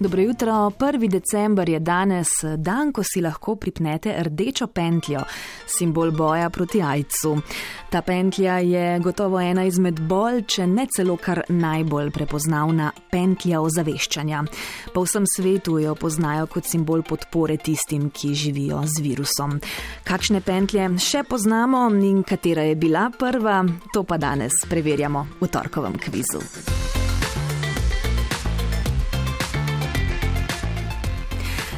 [0.00, 0.52] Dobro jutro.
[0.52, 1.08] 1.
[1.08, 5.20] december je danes dan, ko si lahko pripnete rdečo pentljo,
[5.66, 7.40] simbol boja proti ajcu.
[7.90, 14.40] Ta pentlja je gotovo ena izmed bolj, če ne celo kar najbolj prepoznavna pentlja ozaveščanja.
[14.94, 19.60] Po vsem svetu jo poznajo kot simbol podpore tistim, ki živijo z virusom.
[20.08, 26.00] Kakšne pentlje še poznamo in katera je bila prva, to pa danes preverjamo v torkovem
[26.00, 26.40] kvizu.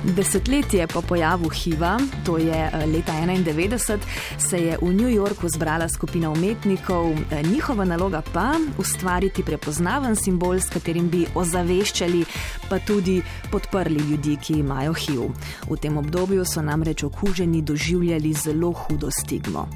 [0.02, 3.98] Desetletje po pojavu HIV-a, to je eh, leta 1991,
[4.38, 10.56] se je v New Yorku zbrala skupina umetnikov, eh, njihova naloga pa ustvariti prepoznaven simbol,
[10.60, 12.24] s katerim bi ozaveščali,
[12.68, 15.30] pa tudi podprli ljudi, ki imajo HIV.
[15.70, 19.68] V tem obdobju so namreč okuženi doživljali zelo hudo stigmo.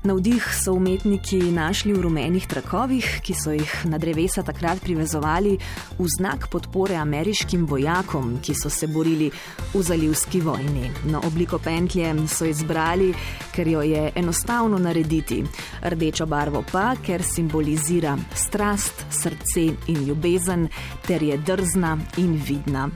[0.00, 5.58] Navdih so umetniki našli v rumenih trakovih, ki so jih na drevesa takrat privezovali
[5.98, 9.28] v znak podpore ameriškim vojakom, ki so se borili
[9.74, 10.88] v zalivski vojni.
[11.12, 13.12] No, obliko pentlje so izbrali,
[13.52, 15.42] ker jo je enostavno narediti,
[15.84, 20.68] rdečo barvo pa, ker simbolizira strast, srce in ljubezen,
[21.04, 22.88] ter je drzna in vidna.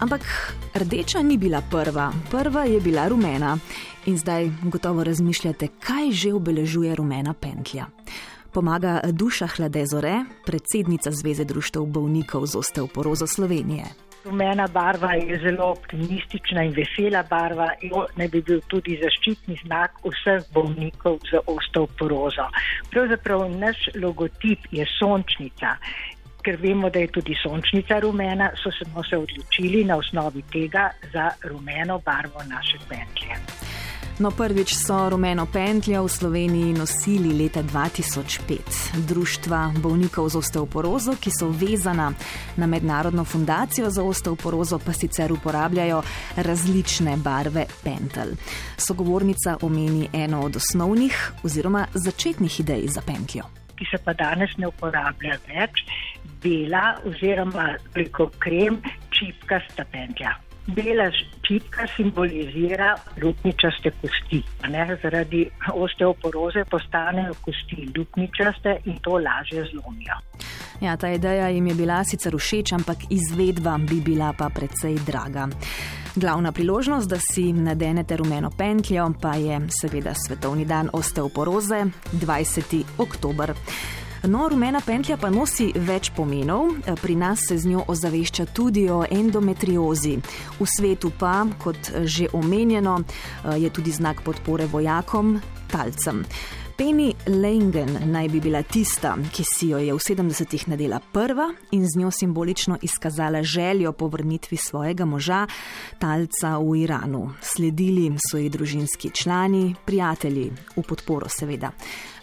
[0.00, 0.26] Ampak
[0.74, 3.58] rdeča ni bila prva, prva je bila rumena.
[4.06, 7.86] In zdaj gotovo razmišljate, kaj že obeležuje rumena pentlja.
[8.52, 13.84] Pomaga Duša Hladezore, predsednica Zveze društev bolnikov z osteoporozo Slovenije.
[14.24, 19.98] Rumena barva je zelo optimistična in vesela barva in ne bi bil tudi zaščitni znak
[20.04, 22.46] vseh bolnikov z osteoporozo.
[22.90, 25.76] Pravzaprav naš logotip je sončnica.
[26.44, 31.98] Ker vemo, da je tudi sončnica rumena, so se odločili na osnovi tega za rumeno
[32.04, 33.40] barvo naše pentlje.
[34.18, 39.02] No, prvič so rumeno pentljo v Sloveniji nosili leta 2005.
[39.08, 42.12] Društva bolnikov z osteoporozo, ki so vezana
[42.56, 46.02] na mednarodno fundacijo za osteoporozo, pa sicer uporabljajo
[46.36, 48.38] različne barve pentel.
[48.76, 53.42] Sogovornica omeni eno od osnovnih oziroma začetnih idej za pentljo.
[53.74, 55.82] Ki se pa danes ne uporablja več,
[56.42, 60.34] bela oziroma preko krem čipkasta pentlja.
[60.66, 61.10] Bela
[61.46, 64.42] čipka simbolizira luknjičaste kosti.
[64.68, 64.96] Ne?
[65.02, 70.16] Zaradi osteoporoze postanejo kosti luknjičaste in to lažje zlomijo.
[70.80, 75.48] Ja, ta ideja jim je bila sicer všeč, ampak izvedba bi bila pa precej draga.
[76.16, 82.84] Glavna priložnost, da si nadenete rumeno pentljo, pa je seveda Svetovni dan osteoporoze 20.
[82.98, 83.54] oktober.
[84.26, 86.78] No, rumena pentlja pa nosi več pomenov.
[87.02, 90.14] Pri nas se z njo ozavešča tudi o endometriozi.
[90.56, 93.02] V svetu pa, kot že omenjeno,
[93.60, 95.36] je tudi znak podpore vojakom,
[95.68, 96.24] talcem.
[96.76, 101.86] Penny Langen naj bi bila tista, ki si jo je v 70-ih nadela prva in
[101.86, 105.46] z njo simbolično izkazala željo po vrnitvi svojega moža,
[105.98, 107.30] talca v Iranu.
[107.42, 111.70] Sledili so ji družinski člani, prijatelji, v podporo seveda.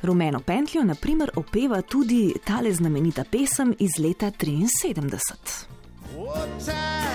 [0.02, 7.11] Rumeno pentljo, na primer, opeva tudi tale znamenita pesem iz leta 73.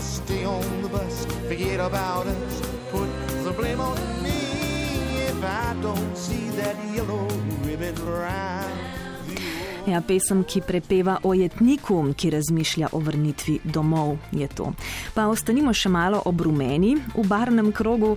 [0.00, 2.60] Stay on the bus, forget about us,
[2.90, 3.08] put
[3.44, 4.30] the blame on me
[5.28, 7.26] if I don't see that yellow
[7.64, 8.81] ribbon round.
[9.82, 14.68] Ja, pesem, ki prepeva o jetniku, ki razmišlja o vrnitvi domov, je to.
[15.10, 18.12] Pa ostanimo še malo ob rumeni, v barnem krogu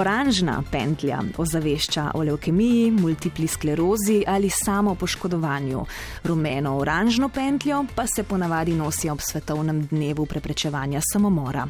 [0.00, 5.84] oranžna pentlja ozavešča o leukemiji, multipli sklerozi ali samo poškodovanju.
[6.24, 11.66] Rumeno-oranžno pentljo pa se ponavadi nosi ob svetovnem dnevu preprečevanja samomora.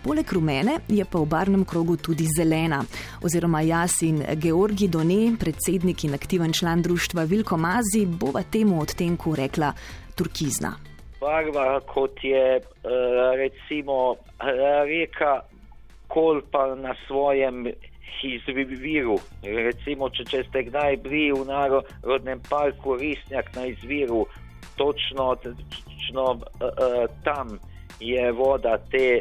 [0.00, 2.80] Poleg rumene je pa v barnem krogu tudi zelena,
[3.20, 9.34] oziroma jaz in Georgi Done, predsednik in aktiven član društva Vilko Mazi, bova temu odtenku
[9.36, 9.72] rekla
[10.16, 10.72] turkizna.
[11.20, 12.62] Barva kot je eh,
[13.36, 14.16] recimo
[14.88, 15.42] reka
[16.08, 17.68] Kolpa na svojem
[18.24, 19.18] izviru.
[19.42, 24.24] Recimo, če, če ste kdaj bili v narodnem parku Risnjak na izviru,
[24.76, 27.58] točno, točno uh, tam
[28.00, 29.20] je voda te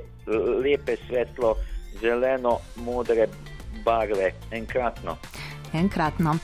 [0.64, 1.56] lepe svetlo
[2.02, 3.28] zeleno modre
[3.86, 5.18] barve enkratno.
[5.74, 6.38] Enkratno.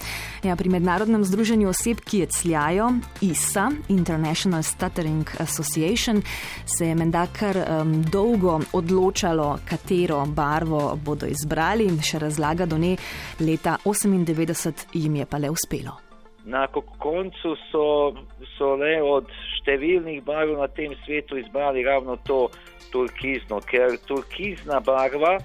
[0.43, 2.91] Ja, pri Mednarodnem združenju oseb, ki je cljajo,
[3.21, 6.21] ISA, International Stuttering Association,
[6.65, 11.89] se je menda kar um, dolgo odločalo, katero barvo bodo izbrali.
[12.01, 12.95] Še razlaga do ne,
[13.39, 16.04] leta 1998 jim je pa le uspelo.
[16.45, 18.13] Na koncu so,
[18.57, 22.45] so le od številnih barv na tem svetu izbrali ravno to
[22.93, 25.39] turkizno, ker turkizna barva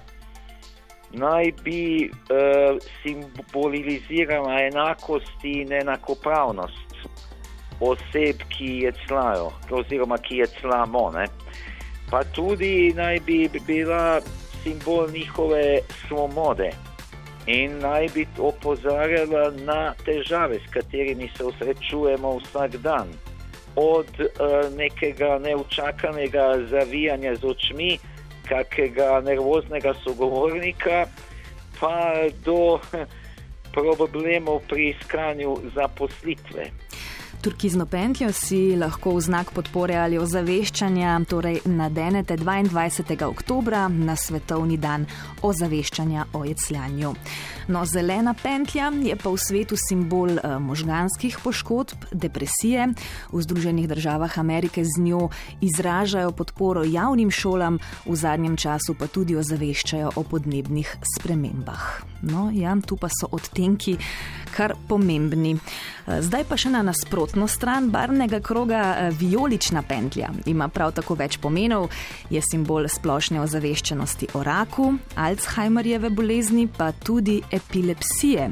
[1.17, 7.01] naj bi uh, simbolizirala enakost in enakopravnost
[7.81, 11.09] oseb, ki je tlajo, oziroma ki je tlamo.
[11.17, 11.25] Ne?
[12.11, 14.21] Pa tudi naj bi bila
[14.63, 16.71] simbol njihove svobode
[17.51, 23.09] in naj bi opozarjala na težave, s katerimi se srečujemo vsak dan.
[23.77, 24.29] Od uh,
[24.77, 27.99] nekega neučakanega zavijanja z očmi,
[28.49, 31.07] kakega nervoznega sogovornika,
[31.81, 32.15] pa
[32.45, 32.79] do
[33.77, 36.71] problemov pri iskanju zaposlitve.
[37.41, 43.17] Turkizno pentljo si lahko v znak podpore ali ozaveščanja torej nadenete 22.
[43.25, 45.07] oktober na svetovni dan
[45.41, 47.15] ozaveščanja o jecljanju.
[47.73, 52.91] No, zelena pentlja je pa v svetu simbol eh, možganskih poškodb, depresije.
[53.33, 55.31] V Združenih državah Amerike z njo
[55.65, 62.05] izražajo podporo javnim šolam, v zadnjem času pa tudi ozaveščajo o podnebnih spremembah.
[62.21, 63.97] No, ja, tu pa so odtenki
[64.53, 65.57] kar pomembni.
[65.57, 66.83] Eh, zdaj pa še na
[67.31, 70.29] nasprotno stran barvnega kroga eh, vijolična pentlja.
[70.47, 71.89] Ima prav tako več pomenov,
[72.31, 78.51] je simbol splošne ozaveščenosti o raku, Alzheimerjeve bolezni, pa tudi epilepsije.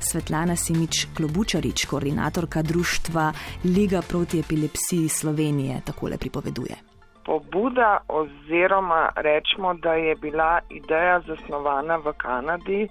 [0.00, 3.32] Svetlana Simič Klobučarič, koordinatorka društva
[3.64, 6.89] Liga proti epilepsiji Slovenije, takole pripoveduje.
[7.30, 12.88] Pobuda oziroma rečemo, da je bila ideja zasnovana v Kanadi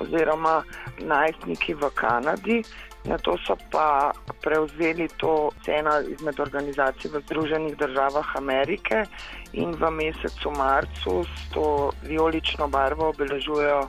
[0.00, 0.62] oziroma
[0.98, 2.62] najstniki v Kanadi.
[3.04, 4.12] Na to so pa
[4.42, 9.04] prevzeli to cena izmed organizacij v Združenih državah Amerike
[9.52, 13.88] in v mesecu marcu s to vijolično barvo obeležujejo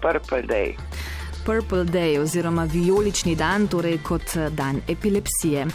[0.00, 0.76] Purple Day.
[1.46, 5.66] Purple Day oziroma vijolični dan, torej kot dan epilepsije.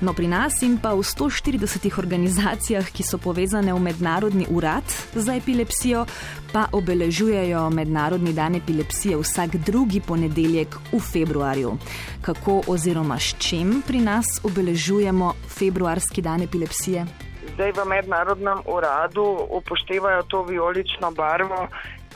[0.00, 4.84] No, pri nas in pa v 140 organizacijah, ki so povezane v Mednarodni urad
[5.16, 6.04] za epilepsijo,
[6.52, 11.78] pa obeležujejo Mednarodni dan epilepsije vsak drugi ponedeljek v februarju.
[12.20, 17.06] Kako oziroma s čim pri nas obeležujemo februarski dan epilepsije?
[17.54, 21.68] Zdaj v mednarodnem uradu upoštevajo to vijolično barvo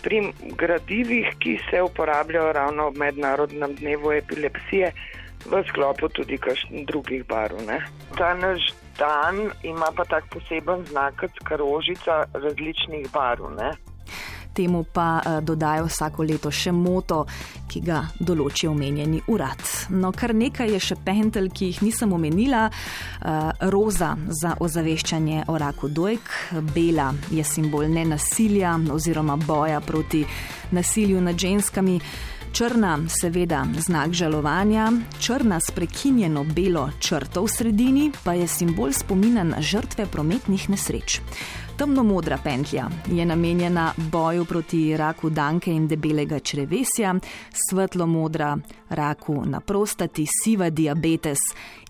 [0.03, 4.93] pri gradivih, ki se uporabljajo ravno ob mednarodnem dnevu epilepsije,
[5.47, 7.61] v sklopu tudi kakšnih drugih barv.
[7.67, 7.81] Ne.
[8.17, 13.49] Ta naš dan ima pa tak poseben znak, kot karožica različnih barv.
[13.57, 13.73] Ne
[14.61, 17.25] temu pa eh, dodajo vsako leto še moto,
[17.71, 19.63] ki ga določi omenjeni urad.
[19.95, 22.67] No, kar nekaj je še pentel, ki jih nisem omenila.
[22.69, 26.33] Eh, roza za ozaveščanje o raku dojk,
[26.75, 30.25] bela je simbol nenasilja oziroma boja proti
[30.77, 31.99] nasilju nad ženskami.
[32.53, 39.45] Črna, seveda, znak žalovanja, črna s prekinjeno belo črto v sredini pa je simbol spomina
[39.47, 41.21] na žrtve prometnih nesreč.
[41.81, 47.15] Temno-modra pentlja je namenjena boju proti raku danke in debelega črevesja,
[47.53, 51.39] svetlo-modra raku na prostati, siva diabetes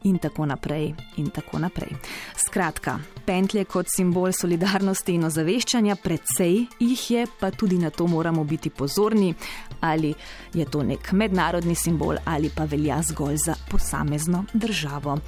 [0.03, 0.95] in tako naprej.
[1.17, 1.91] In tako naprej.
[2.37, 8.45] Skratka, pentlje kot simbol solidarnosti in ozaveščanja, precej jih je, pa tudi na to moramo
[8.45, 9.35] biti pozorni,
[9.81, 10.15] ali
[10.55, 15.19] je to nek mednarodni simbol ali pa velja zgolj za posamezno državo.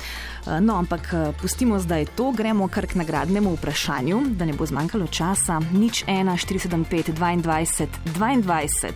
[0.61, 5.61] No, ampak pustimo zdaj to, gremo kar k nagradnemu vprašanju, da ne bo zmanjkalo časa.
[5.73, 8.93] Nič 1, 475, 22, 22.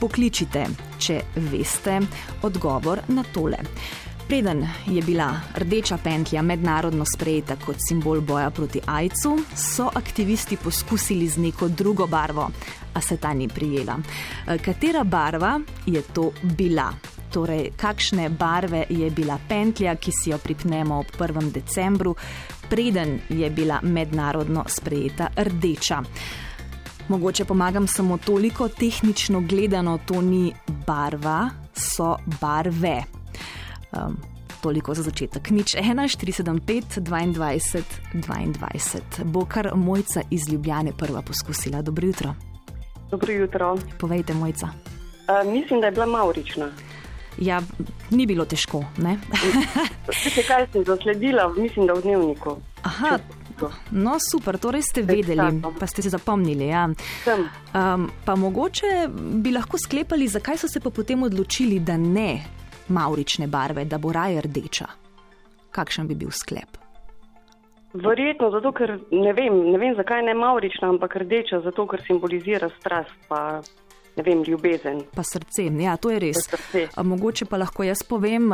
[0.00, 0.66] Pokličite,
[0.98, 1.20] če
[1.52, 2.00] veste
[2.42, 3.58] odgovor na tole.
[4.28, 11.28] Preden je bila rdeča pentlja mednarodno sprejeta kot simbol boja proti AIDS-u, so aktivisti poskusili
[11.28, 12.48] z neko drugo barvo,
[12.94, 13.98] a se ta ni prijela.
[14.64, 16.92] Katera barva je to bila?
[17.32, 21.52] Torej, kakšne barve je bila pentlja, ki si jo pripnemo ob 1.
[21.52, 22.14] decembru,
[22.68, 26.02] preden je bila mednarodno sprejeta rdeča?
[27.08, 30.52] Mogoče pomagam samo toliko, tehnično gledano to ni
[30.86, 33.02] barva, so barve.
[33.92, 34.16] Um,
[34.62, 35.50] toliko za začetek.
[35.50, 37.82] Nič 1, 475, 22,
[38.14, 39.24] 22.
[39.24, 41.82] Bo kar mojca iz Ljubljane prva poskusila.
[41.82, 42.34] Dobro jutro.
[43.10, 43.78] Dobro jutro.
[44.00, 44.66] Povejte, mojca.
[44.66, 46.68] Uh, mislim, da je bila Maurična.
[47.38, 47.60] Ja,
[48.10, 48.84] ni bilo težko.
[50.06, 52.56] Veste, kaj ste zasledila, mislim, da v dnevniku.
[52.82, 53.18] Aha,
[53.90, 56.66] no super, torej ste vedeli, pa ste se zapomnili.
[56.66, 56.88] Ja.
[56.88, 62.42] Um, pa mogoče bi lahko sklepali, zakaj so se pa potem odločili, da ne
[62.88, 64.86] maurične barve, da bo raje rdeča.
[65.70, 66.76] Kakšen bi bil sklep?
[67.92, 72.70] Verjetno zato, ker ne vem, ne vem zakaj ne maurična, ampak rdeča, zato ker simbolizira
[72.80, 73.60] strast, pa
[74.16, 75.02] ne vem, ljubezen.
[75.14, 76.44] Pa srce, ja, to je res.
[76.94, 78.52] Pa mogoče pa lahko jaz povem.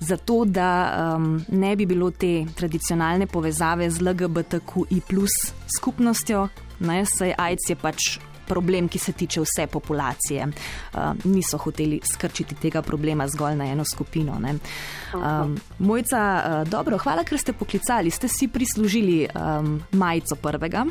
[0.00, 0.68] Zato, da
[1.16, 5.34] um, ne bi bilo te tradicionalne povezave z LGBTQI plus
[5.76, 6.46] skupnostjo,
[6.88, 8.14] ne, saj AIDS je pač
[8.50, 10.46] problem, ki se tiče vse populacije.
[10.46, 14.40] Uh, niso hoteli skrčiti tega problema zgolj na eno skupino.
[14.40, 18.10] Um, Mojca, uh, dobro, hvala, ker ste poklicali.
[18.10, 20.86] Ste si prislužili um, majico prvega,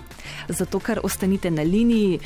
[0.47, 2.19] zato ker ostanite na liniji,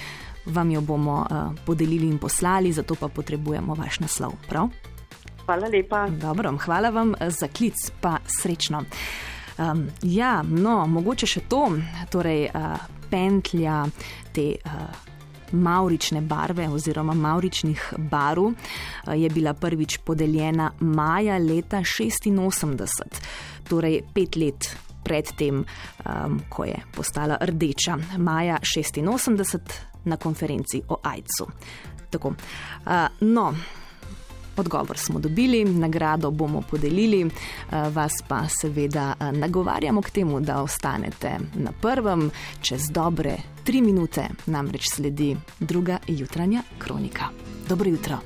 [0.45, 4.33] vam jo bomo uh, podelili in poslali, zato pa potrebujemo vaš naslov.
[4.49, 4.69] Prav?
[5.45, 6.07] Hvala lepa.
[6.09, 8.83] Dobro, hvala vam za klic, pa srečno.
[9.57, 11.67] Um, ja, no, mogoče še to,
[12.11, 12.77] torej uh,
[13.11, 13.85] pentlja
[14.33, 14.53] te.
[14.65, 15.09] Uh,
[15.53, 18.47] Maurične barve oziroma mauričnih barv
[19.13, 23.21] je bila prvič podeljena maja leta 86,
[23.69, 24.71] torej pet let
[25.03, 27.99] predtem, um, ko je postala rdeča.
[28.17, 31.47] Maja 86 na konferenci o AIDS-u.
[32.09, 32.27] Tako.
[32.27, 33.53] Uh, no.
[34.57, 37.29] Odgovor smo dobili, nagrado bomo podelili,
[37.71, 42.31] vas pa seveda nagovarjamo k temu, da ostanete na prvem,
[42.61, 47.25] čez dobre tri minute namreč sledi druga jutranja kronika.
[47.69, 48.17] Dobro jutro.